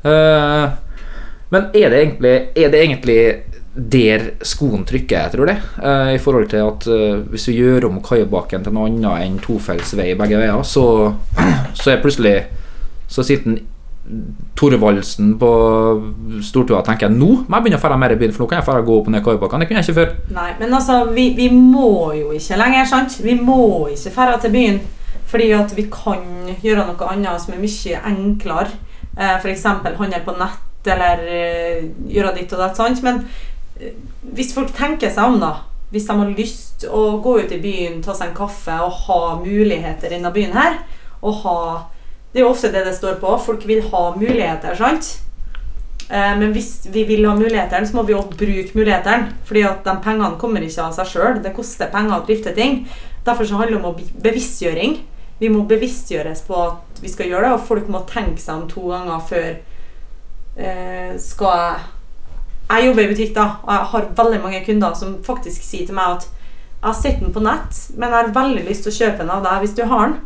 [0.04, 0.70] Uh,
[1.50, 3.18] men er det egentlig, er det egentlig
[3.76, 5.56] der skoen trykker, jeg tror det.
[5.82, 9.38] eh, i forhold til at eh, hvis du gjør om Kaibakken til noe annet enn
[9.42, 11.14] tofeltsvei begge veier, så,
[11.80, 12.36] så er plutselig
[13.08, 13.58] så sitter
[14.56, 15.48] Thorvaldsen på
[16.42, 18.60] stortua og tenker nå må jeg begynne å dra mer i byen, for nå kan
[18.60, 19.62] jeg dra gå opp og ned Kaibakken.
[19.62, 20.12] Det kunne jeg ikke før.
[20.36, 23.18] Nei, men altså, vi, vi må jo ikke lenger, sant?
[23.24, 23.58] Vi må
[23.92, 24.78] ikke dra til byen.
[25.26, 26.22] Fordi at vi kan
[26.62, 28.78] gjøre noe annet som er mye enklere.
[29.18, 29.66] Eh, F.eks.
[29.98, 33.02] handle på nett, eller eh, gjøre ditt og datt?
[33.02, 33.24] Men
[34.36, 35.52] hvis folk tenker seg om, da.
[35.92, 39.20] Hvis de har lyst å gå ut i byen, ta seg en kaffe og ha
[39.42, 40.80] muligheter innen byen her,
[41.22, 41.58] og ha
[42.32, 43.30] Det er jo ofte det det står på.
[43.40, 45.06] Folk vil ha muligheter, sant?
[46.10, 49.32] Eh, Men hvis vi vil ha mulighetene, så må vi også bruke mulighetene.
[49.46, 51.42] Fordi at de pengene kommer ikke av seg sjøl.
[51.42, 52.82] Det koster penger å drifte ting.
[53.24, 54.98] Derfor så handler det om bevisstgjøring.
[55.40, 58.68] Vi må bevisstgjøres på at vi skal gjøre det, og folk må tenke seg om
[58.68, 59.48] to ganger før
[60.56, 61.95] eh, skal jeg
[62.66, 65.94] Jeg jobber i butikk, da, og jeg har veldig mange kunder som faktisk sier til
[65.94, 68.96] meg at jeg har sett den på nett, men jeg har veldig lyst til å
[68.96, 70.18] kjøpe den av deg hvis du har den.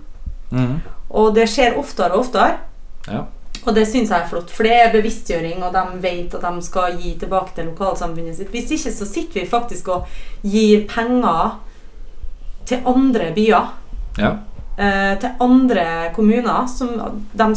[1.11, 2.57] Og det skjer oftere og oftere.
[3.09, 3.27] Ja.
[3.61, 6.65] Og det syns jeg er flott, for det er bevisstgjøring, og de vet at de
[6.65, 8.53] skal gi tilbake til lokalsamfunnet sitt.
[8.55, 10.09] Hvis ikke så sitter vi faktisk og
[10.41, 11.59] gir penger
[12.71, 13.75] til andre byer.
[14.19, 14.33] Ja.
[14.81, 15.85] Eh, til andre
[16.17, 16.67] kommuner.
[16.73, 17.49] Som de,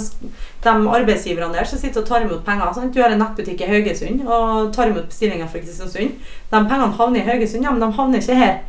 [0.64, 2.76] de arbeidsgiverne der som sitter og tar imot penger.
[2.76, 2.94] Sant?
[2.94, 6.22] Du har en nettbutikk i Haugesund og tar imot bestillinger fra Kristiansund.
[6.52, 8.62] De pengene havner i Haugesund, ja, men de havner ikke her.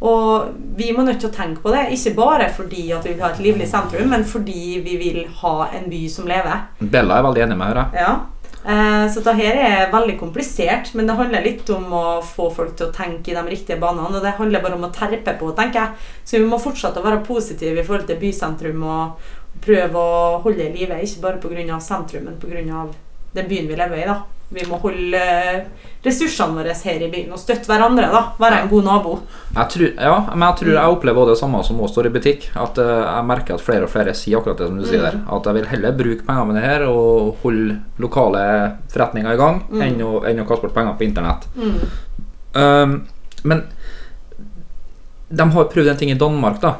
[0.00, 3.24] Og vi må nødt til å tenke på det, ikke bare fordi at vi vil
[3.24, 6.66] ha et livlig sentrum, men fordi vi vil ha en by som lever.
[6.80, 7.96] Bella er veldig enig med deg.
[7.96, 8.10] Ja.
[8.66, 12.74] Eh, så dette her er veldig komplisert, men det handler litt om å få folk
[12.74, 14.18] til å tenke i de riktige banene.
[14.18, 16.06] Og det handler bare om å terpe på, tenker jeg.
[16.26, 19.28] Så vi må fortsette å være positive i forhold til bysentrum og
[19.62, 20.98] prøve å holde det i live.
[21.06, 21.80] Ikke bare pga.
[21.80, 22.86] sentrum, men pga.
[23.34, 24.06] den byen vi lever i.
[24.06, 24.22] da.
[24.54, 25.20] Vi må holde
[26.06, 28.06] ressursene våre her i byen og støtte hverandre.
[28.12, 28.20] da.
[28.38, 29.14] Være en god nabo.
[29.56, 32.46] Jeg tror, ja, men jeg tror jeg opplever det samme som også står i butikk.
[32.54, 35.18] At eh, jeg merker at flere og flere sier akkurat det som du sier der.
[35.34, 38.44] At jeg vil heller bruke penger med det her og holde lokale
[38.94, 41.48] forretninger i gang enn, å, enn å kaste bort penger på internett.
[42.54, 43.00] Um,
[43.42, 43.64] men
[45.28, 46.76] de har prøvd en ting i Danmark da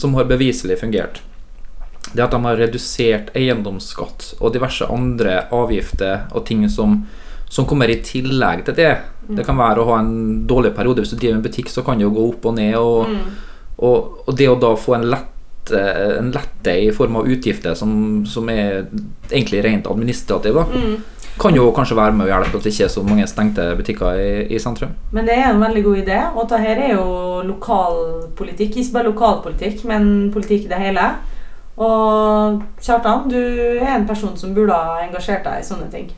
[0.00, 1.20] som har beviselig fungert.
[2.12, 7.00] Det at de har redusert eiendomsskatt og diverse andre avgifter og ting som,
[7.48, 8.92] som kommer i tillegg til det.
[9.32, 11.04] Det kan være å ha en dårlig periode.
[11.04, 12.76] Hvis du driver en butikk, så kan det jo gå opp og ned.
[12.76, 13.14] Og,
[13.78, 15.28] og, og det å da få en lett
[15.70, 17.92] en lette i form av utgifter som,
[18.26, 18.88] som er
[19.30, 20.64] egentlig rent administrativ, da,
[21.40, 24.18] kan jo kanskje være med å hjelpe at det ikke er så mange stengte butikker
[24.20, 24.92] i, i sentrum.
[25.14, 27.06] Men det er en veldig god idé, og dette er jo
[27.46, 28.76] lokalpolitikk.
[28.82, 31.06] Ikke bare lokalpolitikk, men politikk i det hele.
[31.80, 36.10] Og Kjartan, du er en person som burde ha engasjert deg i sånne ting.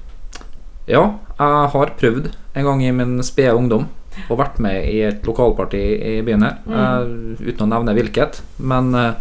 [0.91, 1.05] Ja,
[1.39, 3.87] jeg har prøvd en gang i min spede ungdom
[4.29, 7.09] og vært med i et lokalparti i byen her, eh,
[7.49, 8.43] uten å nevne hvilket.
[8.63, 9.17] Men uh,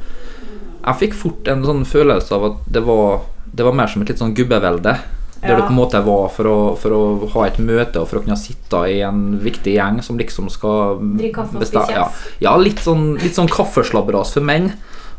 [0.83, 4.11] jeg fikk fort en sånn følelse av at det var, det var mer som et
[4.11, 4.97] litt sånn gubbevelde.
[5.43, 5.55] Der Ja.
[5.57, 8.23] det på en måte var for å, for å ha et møte og for å
[8.23, 12.05] kunne sitte i en viktig gjeng som liksom skal Drikke kaffe og spise spise ja,
[12.39, 14.71] ja, litt sånn, litt sånn kaffeslabberas for menn.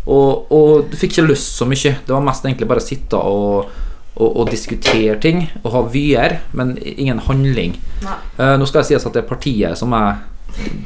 [0.05, 1.97] Og, og du fikk ikke lyst så mye.
[2.05, 3.71] Det var mest egentlig bare å sitte og,
[4.15, 7.79] og, og diskutere ting og ha vyer, men ingen handling.
[8.05, 10.21] Eh, nå skal jeg sies at det partiet som jeg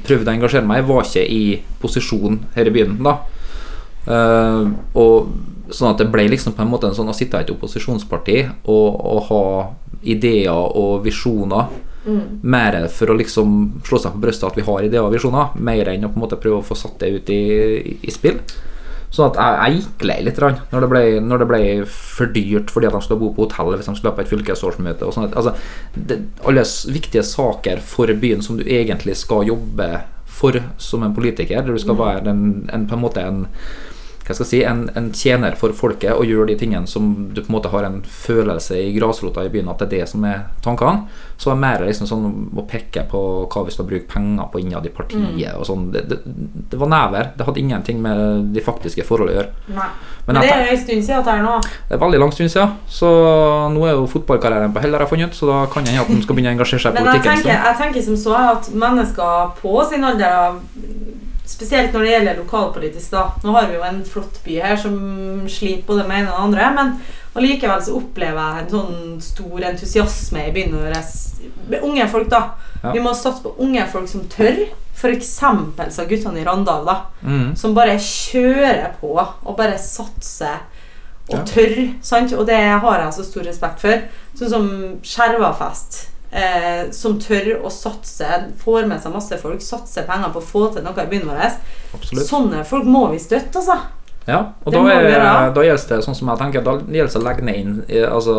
[0.06, 1.42] prøvde å engasjere meg i, var ikke i
[1.82, 3.18] posisjon her i byen da.
[4.08, 7.44] Uh, og sånn at det ble liksom på en måte en sånn å sitte i
[7.44, 8.38] et opposisjonsparti
[8.72, 9.42] og, ha
[10.00, 11.68] ideer og visjoner.
[12.40, 15.90] Mer for å liksom slå seg på brystet at vi har ideer og visjoner, mer
[15.92, 17.42] enn å på en måte prøve å få satt det ut i,
[17.76, 18.38] i, i spill.
[19.08, 22.72] Sånn at jeg, jeg gikk lei litt når det, ble, når det ble for dyrt
[22.72, 25.08] fordi at de skulle bo på hotell hvis de skulle på et fylkesårsmøte.
[25.08, 25.54] Og at, altså,
[25.96, 29.88] det, alle viktige saker for byen som du egentlig skal jobbe
[30.38, 32.42] for som en politiker, der du skal være en,
[32.72, 33.46] en, på en måte en
[34.28, 37.40] hva skal jeg si, en, en tjener for folket og gjør de tingene som du
[37.40, 40.26] på en måte har en følelse i grasrota i byen at det er det som
[40.28, 41.06] er tankene.
[41.40, 42.26] Så er det mer liksom sånn
[42.58, 45.86] å peke på hva vi skal bruke penger på innad i partiet og sånn.
[45.94, 46.18] Det, det,
[46.74, 47.30] det var never.
[47.38, 49.52] Det hadde ingenting med de faktiske forhold å gjøre.
[49.72, 49.88] Nei.
[50.26, 51.54] Men Men det er en stund siden at det er nå.
[51.88, 53.12] det er veldig lang stund siden, så
[53.72, 56.04] nå er jo fotballkarrieren på hell, har jeg funnet ut, så da kan jeg hende
[56.04, 57.46] at han skal begynne å engasjere seg i Men jeg politikken.
[57.48, 60.58] tenker, jeg tenker som så at mennesker på sin alder
[61.48, 63.22] Spesielt når det gjelder lokalpolitisk, da.
[63.44, 64.98] Nå har vi jo en flott by her som
[65.48, 66.90] sliter både med det ene og det andre, men
[67.38, 70.98] allikevel så opplever jeg en sånn stor entusiasme i byen vår.
[71.72, 72.42] Med Unge folk, da.
[72.82, 72.92] Ja.
[72.92, 74.60] Vi må satse på unge folk som tør.
[74.98, 75.28] F.eks.
[75.38, 76.96] sa guttene i Randal, da.
[77.22, 77.54] Mm.
[77.56, 80.58] Som bare kjører på og bare satser
[81.28, 81.44] og Ja.
[81.44, 81.74] tør.
[82.02, 82.32] Sant?
[82.32, 84.02] Og det har jeg så stor respekt for.
[84.34, 84.68] Sånn som
[85.02, 86.08] Skjervafest.
[86.32, 88.26] Eh, som tør å satse,
[88.60, 91.54] får med seg masse folk, satser penger på å få til noe i byen vår.
[91.96, 92.26] Absolutt.
[92.28, 93.78] Sånne folk må vi støtte, altså.
[94.28, 97.24] Ja, og da, er, da gjelder det sånn som jeg tenker Da gjelder det å
[97.24, 98.34] legge ned, inn, eh, altså,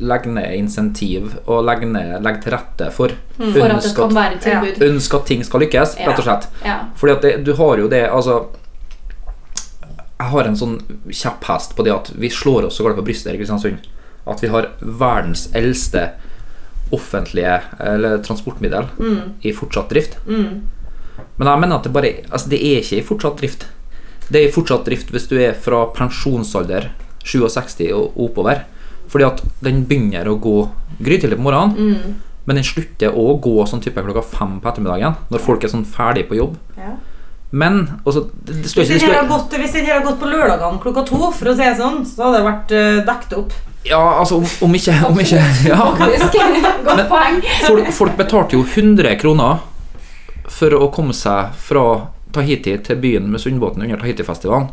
[0.00, 4.38] legge ned insentiv og legge, ned, legge til rette for For at det kan være
[4.40, 4.80] tilbud.
[4.88, 6.06] ønske at ting skal lykkes, Ja.
[6.08, 6.48] rett og slett.
[6.64, 6.78] Ja.
[6.96, 8.38] Fordi at det, du har jo det Altså
[10.18, 10.78] Jeg har en sånn
[11.10, 13.84] kjepphest på det at vi slår oss så galt på brystet her i Kristiansund.
[14.26, 16.12] At vi har verdens eldste
[16.92, 18.88] offentlige eller transportmiddel
[19.42, 20.18] i fortsatt drift.
[20.26, 23.66] Men jeg mener at det bare Altså, det er ikke i fortsatt drift.
[24.28, 26.90] Det er i fortsatt drift hvis du er fra pensjonsalder
[27.24, 28.64] 67 og oppover.
[29.12, 30.58] Fordi at den begynner å gå
[31.02, 32.14] grytidlig på morgenen,
[32.46, 35.84] men den slutter å gå sånn type klokka fem på ettermiddagen, når folk er sånn
[35.86, 36.56] ferdig på jobb.
[36.78, 36.94] Ja.
[37.52, 41.20] Men også, det, det det gått, hvis den her har gått på lørdagene klokka to,
[41.36, 43.56] for å si det sånn, så hadde det vært uh, dekket opp.
[43.84, 45.78] Ja, altså, om, om ikke, om ikke ja,
[47.10, 47.40] poeng.
[47.66, 49.64] folk, folk betalte jo 100 kroner
[50.52, 51.84] for å komme seg fra
[52.32, 54.70] Tahiti til byen med Sundbåten under Tahiti-festivalen.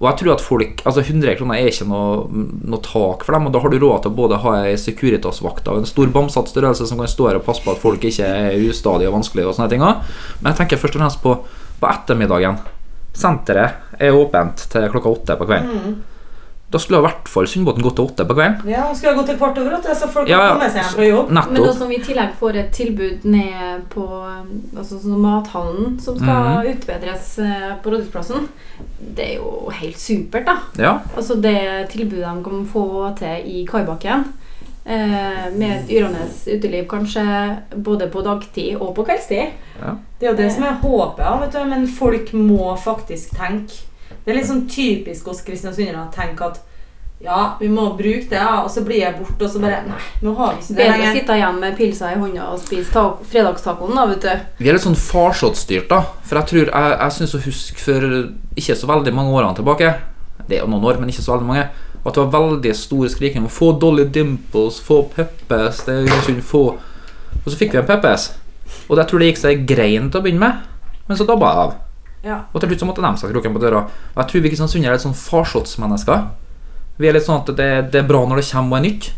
[0.00, 2.24] Og jeg tror at folk Altså 100 kroner er ikke noe,
[2.66, 5.68] noe tak for dem, og da har du råd til å både ha ei Securitas-vakt
[5.70, 8.26] av en stor bamsete størrelse som kan stå her og passe på at folk ikke
[8.26, 9.84] er ustadige og vanskelige og sånne ting.
[9.84, 11.36] Men jeg tenker først og fremst på,
[11.80, 12.58] på ettermiddagen.
[13.14, 15.94] Senteret er åpent til klokka åtte på kvelden.
[16.74, 18.64] Da skulle i hvert fall Sundbåten gått til åtte på kvelden.
[18.66, 20.94] Ja, Skulle ha gått til kvart over åtte, så folk Ja, kan komme seg hjem
[20.96, 21.28] fra jobb.
[21.36, 24.06] Men nå som vi i tillegg får et tilbud ned på
[24.74, 26.72] altså sånn mathallen som skal Mhm.
[26.74, 28.48] utbedres eh, på Rådhusplassen,
[29.14, 30.56] det er jo helt supert, da.
[30.82, 34.24] Ja, Altså det tilbudet de kan få til i Kaibakken,
[34.86, 39.52] eh, med et yrende uteliv kanskje både på dagtid og på kveldstid.
[40.18, 43.84] Det er jo det som er håpet, vet du, men folk må faktisk tenke.
[44.24, 46.62] Det er litt sånn typisk oss kristiansundere å tenke at
[47.24, 50.00] ja, vi må bruke det, ja, og så blir jeg borte, og så bare Nei,
[50.24, 52.92] nå har vi ikke det Bedre å sitte hjemme med pilsa i hånda og spise
[52.92, 54.42] ta fredagstacoen, da, vet du.
[54.58, 56.02] Vi er litt sånn farsottstyrt, da.
[56.26, 58.08] For jeg tror Jeg, jeg syns å huske for
[58.60, 59.94] ikke så veldig mange årene tilbake
[60.42, 61.68] Det er jo noen år, men ikke så veldig mange.
[62.04, 66.20] At det var veldig stor skriking om 'få Dolly Dimples', 'få Peppes', det er jo
[66.26, 66.64] synd, få
[67.44, 68.34] Og så fikk vi en Peppes.
[68.88, 70.60] Og jeg tror det gikk seg grein til å begynne med,
[71.08, 71.74] men så dabba jeg av.
[72.24, 72.40] Ja.
[72.52, 73.84] Og til slutt så måtte de sette kroken på døra.
[74.14, 76.26] Og jeg tror vi Kristiansund er litt sånn farsottsmennesker.
[76.96, 79.10] Vi er litt sånn at det, det er bra når det kommer noe nytt,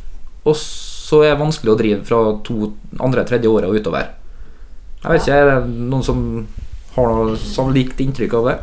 [0.46, 4.08] og så er det vanskelig å drive fra to, andre, tredje året og utover.
[5.02, 6.22] Jeg vet ikke, Er det noen som
[6.96, 8.56] har noe sånn likt inntrykk av det?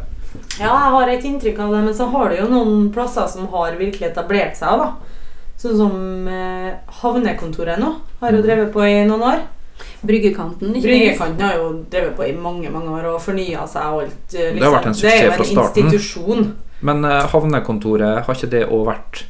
[0.58, 3.48] Ja, jeg har et inntrykk av det, men så har du jo noen plasser som
[3.54, 4.82] har virkelig etablert seg.
[4.82, 4.90] da.
[5.62, 9.44] Sånn som eh, Havnekontoret nå har jo drevet på i noen år.
[10.04, 10.88] Bryggekanten, ikke.
[10.88, 14.24] Bryggekanten har jo drevet på i mange mange år og fornya seg og alt.
[14.34, 14.58] Liksom.
[14.60, 15.84] Det har vært en er jo suksess fra starten.
[15.84, 16.50] institusjon.
[16.84, 19.24] Men uh, havnekontoret, har ikke det òg vært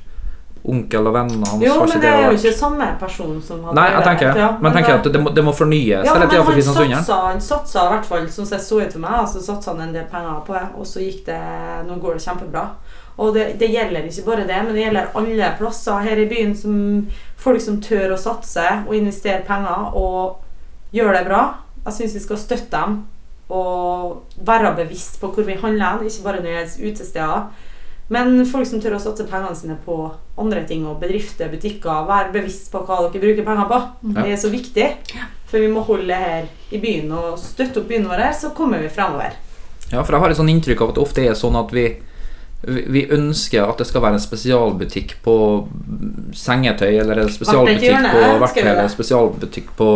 [0.63, 1.63] onkel og vennene hans.
[1.63, 4.03] Jo, har men det, det er jo vært- ikke samme person som har Nei, jeg
[4.03, 4.51] tenker, det, ja.
[4.61, 7.83] men tenker at eh, det må, det må fornyes ja, men han satsa, han satsa
[7.83, 10.39] i hvert fall, som det så ut for meg, så satsa han en del penger
[10.47, 11.39] på det, og så gikk det
[11.87, 12.63] Nå går det kjempebra.
[13.17, 16.55] Og det, det gjelder ikke bare det, men det gjelder alle plasser her i byen
[16.57, 16.77] som
[17.37, 20.39] folk som tør å satse og investere penger og
[20.93, 21.43] gjøre det bra.
[21.83, 23.01] Jeg syns vi skal støtte dem
[23.53, 27.69] og være bevisst på hvor vi handler, hen, ikke bare når det gjelder utesteder.
[28.13, 29.95] Men folk som tør å satse pengene sine på
[30.39, 33.79] andre ting, og bedrifter, butikker, vær bevisst på hva dere bruker penger på.
[34.19, 34.87] Det er så viktig.
[35.49, 38.81] For vi må holde det her i byen og støtte opp byen vår, så kommer
[38.83, 39.37] vi fremover.
[39.91, 41.85] Ja, for jeg har et sånn inntrykk av at det ofte er sånn at vi
[42.63, 45.35] vi ønsker at det skal være en spesialbutikk på
[46.37, 49.89] sengetøy, eller en spesialbutikk på verktøy, eller en spesialbutikk på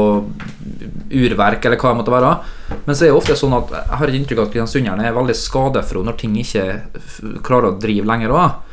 [1.15, 2.34] urverk, eller hva det måtte være.
[2.84, 5.15] Men så er det ofte sånn at jeg har et inntrykk av at kristiansunderne er
[5.15, 6.65] veldig skadefro når ting ikke
[7.47, 8.63] klarer å drive lenger òg.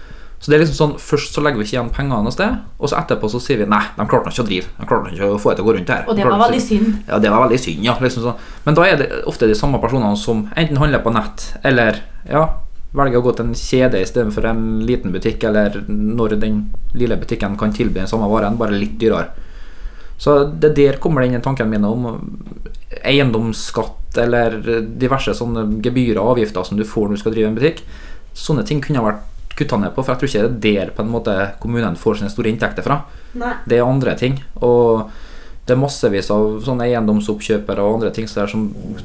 [0.44, 2.90] Så det er liksom sånn, Først så legger vi ikke igjen pengene noe sted, og
[2.90, 4.74] så etterpå så sier vi nei, de klarte ikke å drive.
[4.76, 6.02] De klarte ikke å få det til å gå rundt her.
[6.10, 6.90] Og det var veldig synd.
[7.06, 7.94] ja, det var veldig synd, ja.
[8.02, 8.42] Liksom sånn.
[8.66, 12.44] Men da er det ofte de samme personene som enten handler på nett, eller ja,
[12.94, 16.60] velger å gå til en kjede istedenfor en liten butikk, eller når den
[16.94, 19.32] lille butikken kan tilby den samme varen, bare litt dyrere.
[20.18, 22.04] Så det der kommer det inn i tankene mine om
[23.02, 24.60] eiendomsskatt eller
[25.00, 27.82] diverse sånne gebyrer og avgifter som du får når du skal drive en butikk.
[28.34, 29.24] Sånne ting kunne vært
[29.58, 32.20] kutta ned på, for jeg tror ikke det er der på en måte kommunen får
[32.20, 33.00] sine store inntekter fra.
[33.38, 33.52] Nei.
[33.66, 34.38] Det er andre ting.
[34.62, 35.10] Og
[35.64, 38.64] det er massevis av sånne eiendomsoppkjøpere og andre ting som, er som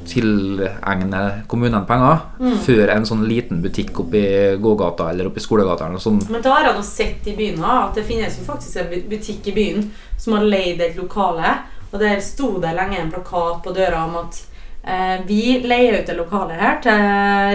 [0.10, 2.26] tilegner kommunen penger,
[2.66, 5.88] før en sånn liten butikk oppe i gågata eller oppe i skolegata.
[5.88, 9.48] Men da har jeg nå sett i byen at det finnes jo faktisk en butikk
[9.48, 9.88] i byen
[10.20, 11.56] som har leid et lokale.
[11.94, 14.42] Og der sto det lenge en plakat på døra om at
[14.84, 17.08] eh, vi leier ut det lokalet her til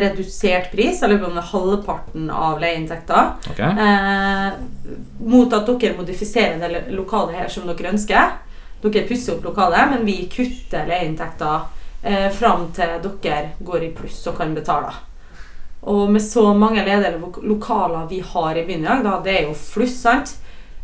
[0.06, 3.20] redusert pris, eller om det er halvparten av leieinntekta.
[3.52, 3.84] Okay.
[3.84, 4.48] Eh,
[5.28, 8.40] mot at dere modifiserer det lokalet her som dere ønsker.
[8.84, 11.52] Dere pusser opp lokalet, men vi kutter leieinntekta
[12.02, 14.92] eh, fram til dere går i pluss og kan betale.
[15.88, 19.46] Og med så mange ledige lokaler vi har i byen i dag, da, det er
[19.48, 20.34] jo fluss, sant?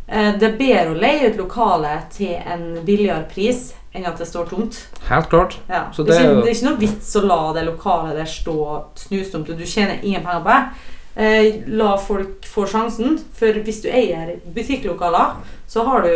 [0.07, 4.27] Eh, det er bedre å leie ut lokalet til en billigere pris enn at det
[4.29, 4.77] står tomt.
[5.09, 5.59] Helt klart.
[5.69, 5.85] Ja.
[5.93, 8.29] Så det, det er ikke, det er ikke noe vits å la det lokalet der
[8.29, 8.57] stå
[9.03, 10.89] snustomt, og du tjener ingen penger på det.
[11.21, 16.13] Eh, la folk få sjansen, for hvis du eier butikklokaler, så har du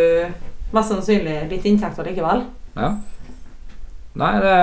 [0.73, 2.45] mest sannsynlig litt inntekter likevel.
[2.75, 2.95] Ja.
[4.15, 4.55] Nei, det,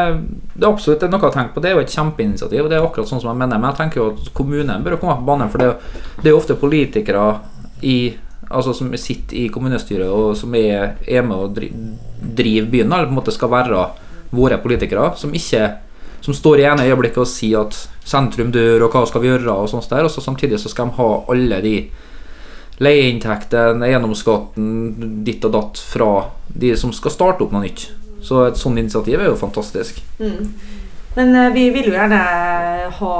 [0.54, 1.60] det er absolutt noe å tenke på.
[1.60, 2.64] Det er jo et kjempeinitiativ.
[2.64, 3.60] og Det er akkurat sånn som jeg mener.
[3.60, 5.52] Men jeg tenker jo at kommunen bør komme på banen.
[5.52, 5.74] For det,
[6.22, 7.26] det er jo ofte politikere
[7.84, 7.96] i,
[8.48, 11.68] altså som sitter i kommunestyret og som er, er med og dri,
[12.22, 13.86] driver byen, eller på en måte skal være
[14.32, 15.66] våre politikere, som ikke
[16.22, 19.50] som står i ene øyeblikket og sier at sentrum dør, og hva skal vi gjøre,
[19.50, 21.74] og sånt der, og så samtidig så skal de ha alle de
[22.82, 24.68] leieinntekten, eiendomsskatten,
[25.26, 26.10] ditt og datt fra
[26.52, 27.88] de som skal starte opp noe nytt.
[28.22, 29.98] Så et sånt initiativ er jo fantastisk.
[30.20, 30.52] Mm.
[31.16, 32.20] Men eh, vi vil jo gjerne
[32.98, 33.16] ha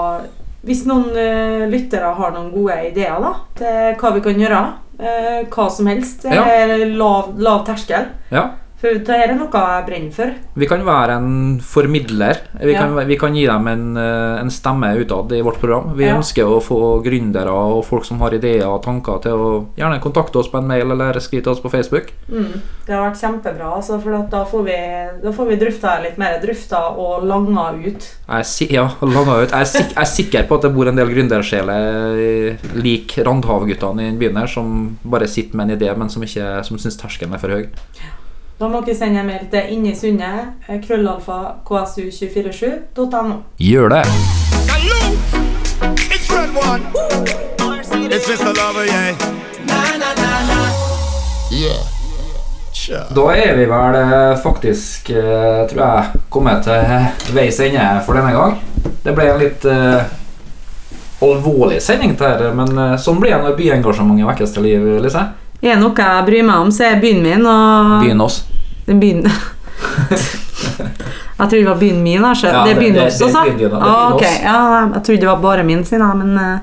[0.62, 4.60] Hvis noen eh, lyttere har noen gode ideer da, til hva vi kan gjøre,
[5.02, 6.44] eh, hva som helst, Ja.
[6.86, 8.06] lav, lav terskel.
[8.30, 8.44] Ja.
[8.82, 10.30] For det er noe jeg brenner for.
[10.58, 12.40] Vi kan være en formidler.
[12.58, 12.80] Vi, Ja.
[12.80, 15.92] kan, vi kan gi dem en, eh, en stemme utad i vårt program.
[15.94, 16.16] Vi Ja.
[16.16, 20.34] ønsker å få gründere og folk som har ideer og tanker til å gjerne kontakte
[20.40, 22.10] oss på en mail eller skrive til oss på Facebook.
[22.28, 22.60] Mm.
[22.84, 26.40] Det har vært kjempebra, altså, for da får vi, da får vi drøfta litt mer.
[26.42, 28.08] Drøfta og langa ut.
[28.28, 29.50] Jeg er, ja, langa ut.
[29.50, 34.08] Jeg, er sik jeg er sikker på at det bor en del gründersjeler lik Randhav-guttene
[34.10, 37.32] i byen her, som bare sitter med en idé, men som, ikke, som syns terskelen
[37.34, 37.68] er for høy.
[38.60, 43.38] Da må dere sende en mail til innisundet, eh, krøllalfa, ksu247.no.
[43.58, 44.04] Gjør det!
[53.16, 58.32] Da er vi vel eh, faktisk, eh, tror jeg, kommet til veis ende for denne
[58.36, 58.58] gang.
[59.02, 60.02] Det ble en litt uh,
[61.22, 65.24] alvorlig sending til her, men sånn blir det når byengasjementet vekkes til liv, Lise.
[65.62, 68.40] Er det noe jeg bryr meg om, så er byen min og Byen oss.
[68.86, 69.22] Byen
[71.42, 72.46] Jeg tror det var byen min, altså.
[72.46, 74.22] Ja, det er det- byen oss, er er ah, oss.
[74.22, 76.58] ja, Jeg trodde det var bare min sin, men uh,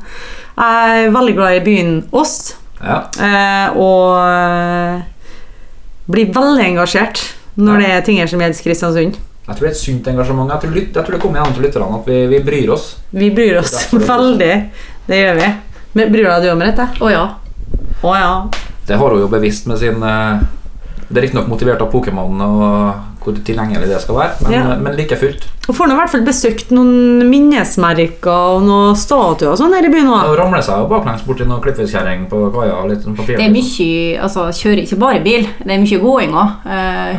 [0.57, 2.55] jeg er veldig glad i byen oss.
[2.83, 2.99] Ja.
[3.19, 5.01] Uh, og uh,
[6.11, 9.15] blir veldig engasjert når det er ting som gjelder Kristiansund.
[9.47, 10.51] Jeg tror det er et sunt engasjement.
[10.51, 12.97] Jeg tror, lyt, jeg tror det kommer igjen til lytterne at vi, vi bryr oss.
[13.11, 14.55] Vi bryr oss veldig.
[15.07, 15.51] Det gjør vi.
[15.97, 16.85] Men Bryr deg du om dette?
[17.01, 17.23] Å ja.
[18.05, 18.33] Å ja.
[18.89, 20.39] Det har hun jo bevisst med sin eh,
[21.09, 24.75] Det er riktignok motivert av Pokémon og hvor tilgjengelig det skal være, men, Ja.
[24.79, 25.47] men like fullt.
[25.67, 29.85] Og får nå i hvert fall besøkt noen minnesmerker og noen statuer og sånn her
[29.85, 30.37] i byen òg.
[30.39, 33.37] ramle seg jo baklengs borti noen klippfiskkjerring på kaia litt sånn papir.
[33.37, 35.47] Det er mye Altså, kjører ikke bare bil.
[35.65, 36.49] Det er mye gåing òg.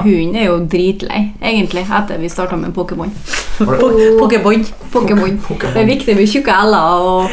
[0.02, 3.10] Hunden er jo dritlei, egentlig, etter vi starta med Pokémon.
[3.58, 4.64] Pokéboy.
[4.92, 5.38] Pokémon.
[5.74, 7.30] Det er viktig med tjukke l-er og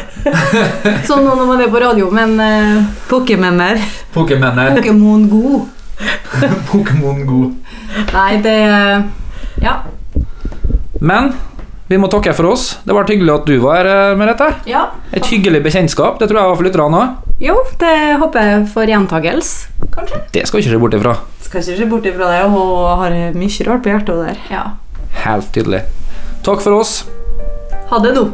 [1.08, 3.80] sånn når man er på radio, men uh, Pokémoner.
[4.14, 4.76] Pokémoner.
[4.76, 5.77] Pokémon god.
[6.70, 7.54] Pokémon god.
[8.12, 8.56] Nei, det
[9.62, 9.76] Ja.
[11.00, 11.32] Men
[11.88, 12.78] vi må takke for oss.
[12.84, 14.50] Det var hyggelig at du var her, Merete.
[14.68, 14.88] ja.
[15.12, 16.18] Et hyggelig bekjentskap.
[16.20, 17.14] Det tror jeg var for lytterne òg.
[17.40, 20.20] Jo, det håper jeg får gjentagelse, kanskje.
[20.34, 21.14] Det skal ikke se bort ifra.
[21.46, 24.42] Skal ikke se bort ifra det, og har mye rart på hjertet der.
[24.50, 24.64] Ja.
[25.24, 25.84] Helt tydelig.
[26.44, 26.98] Takk for oss.
[27.88, 28.26] Ha det nå.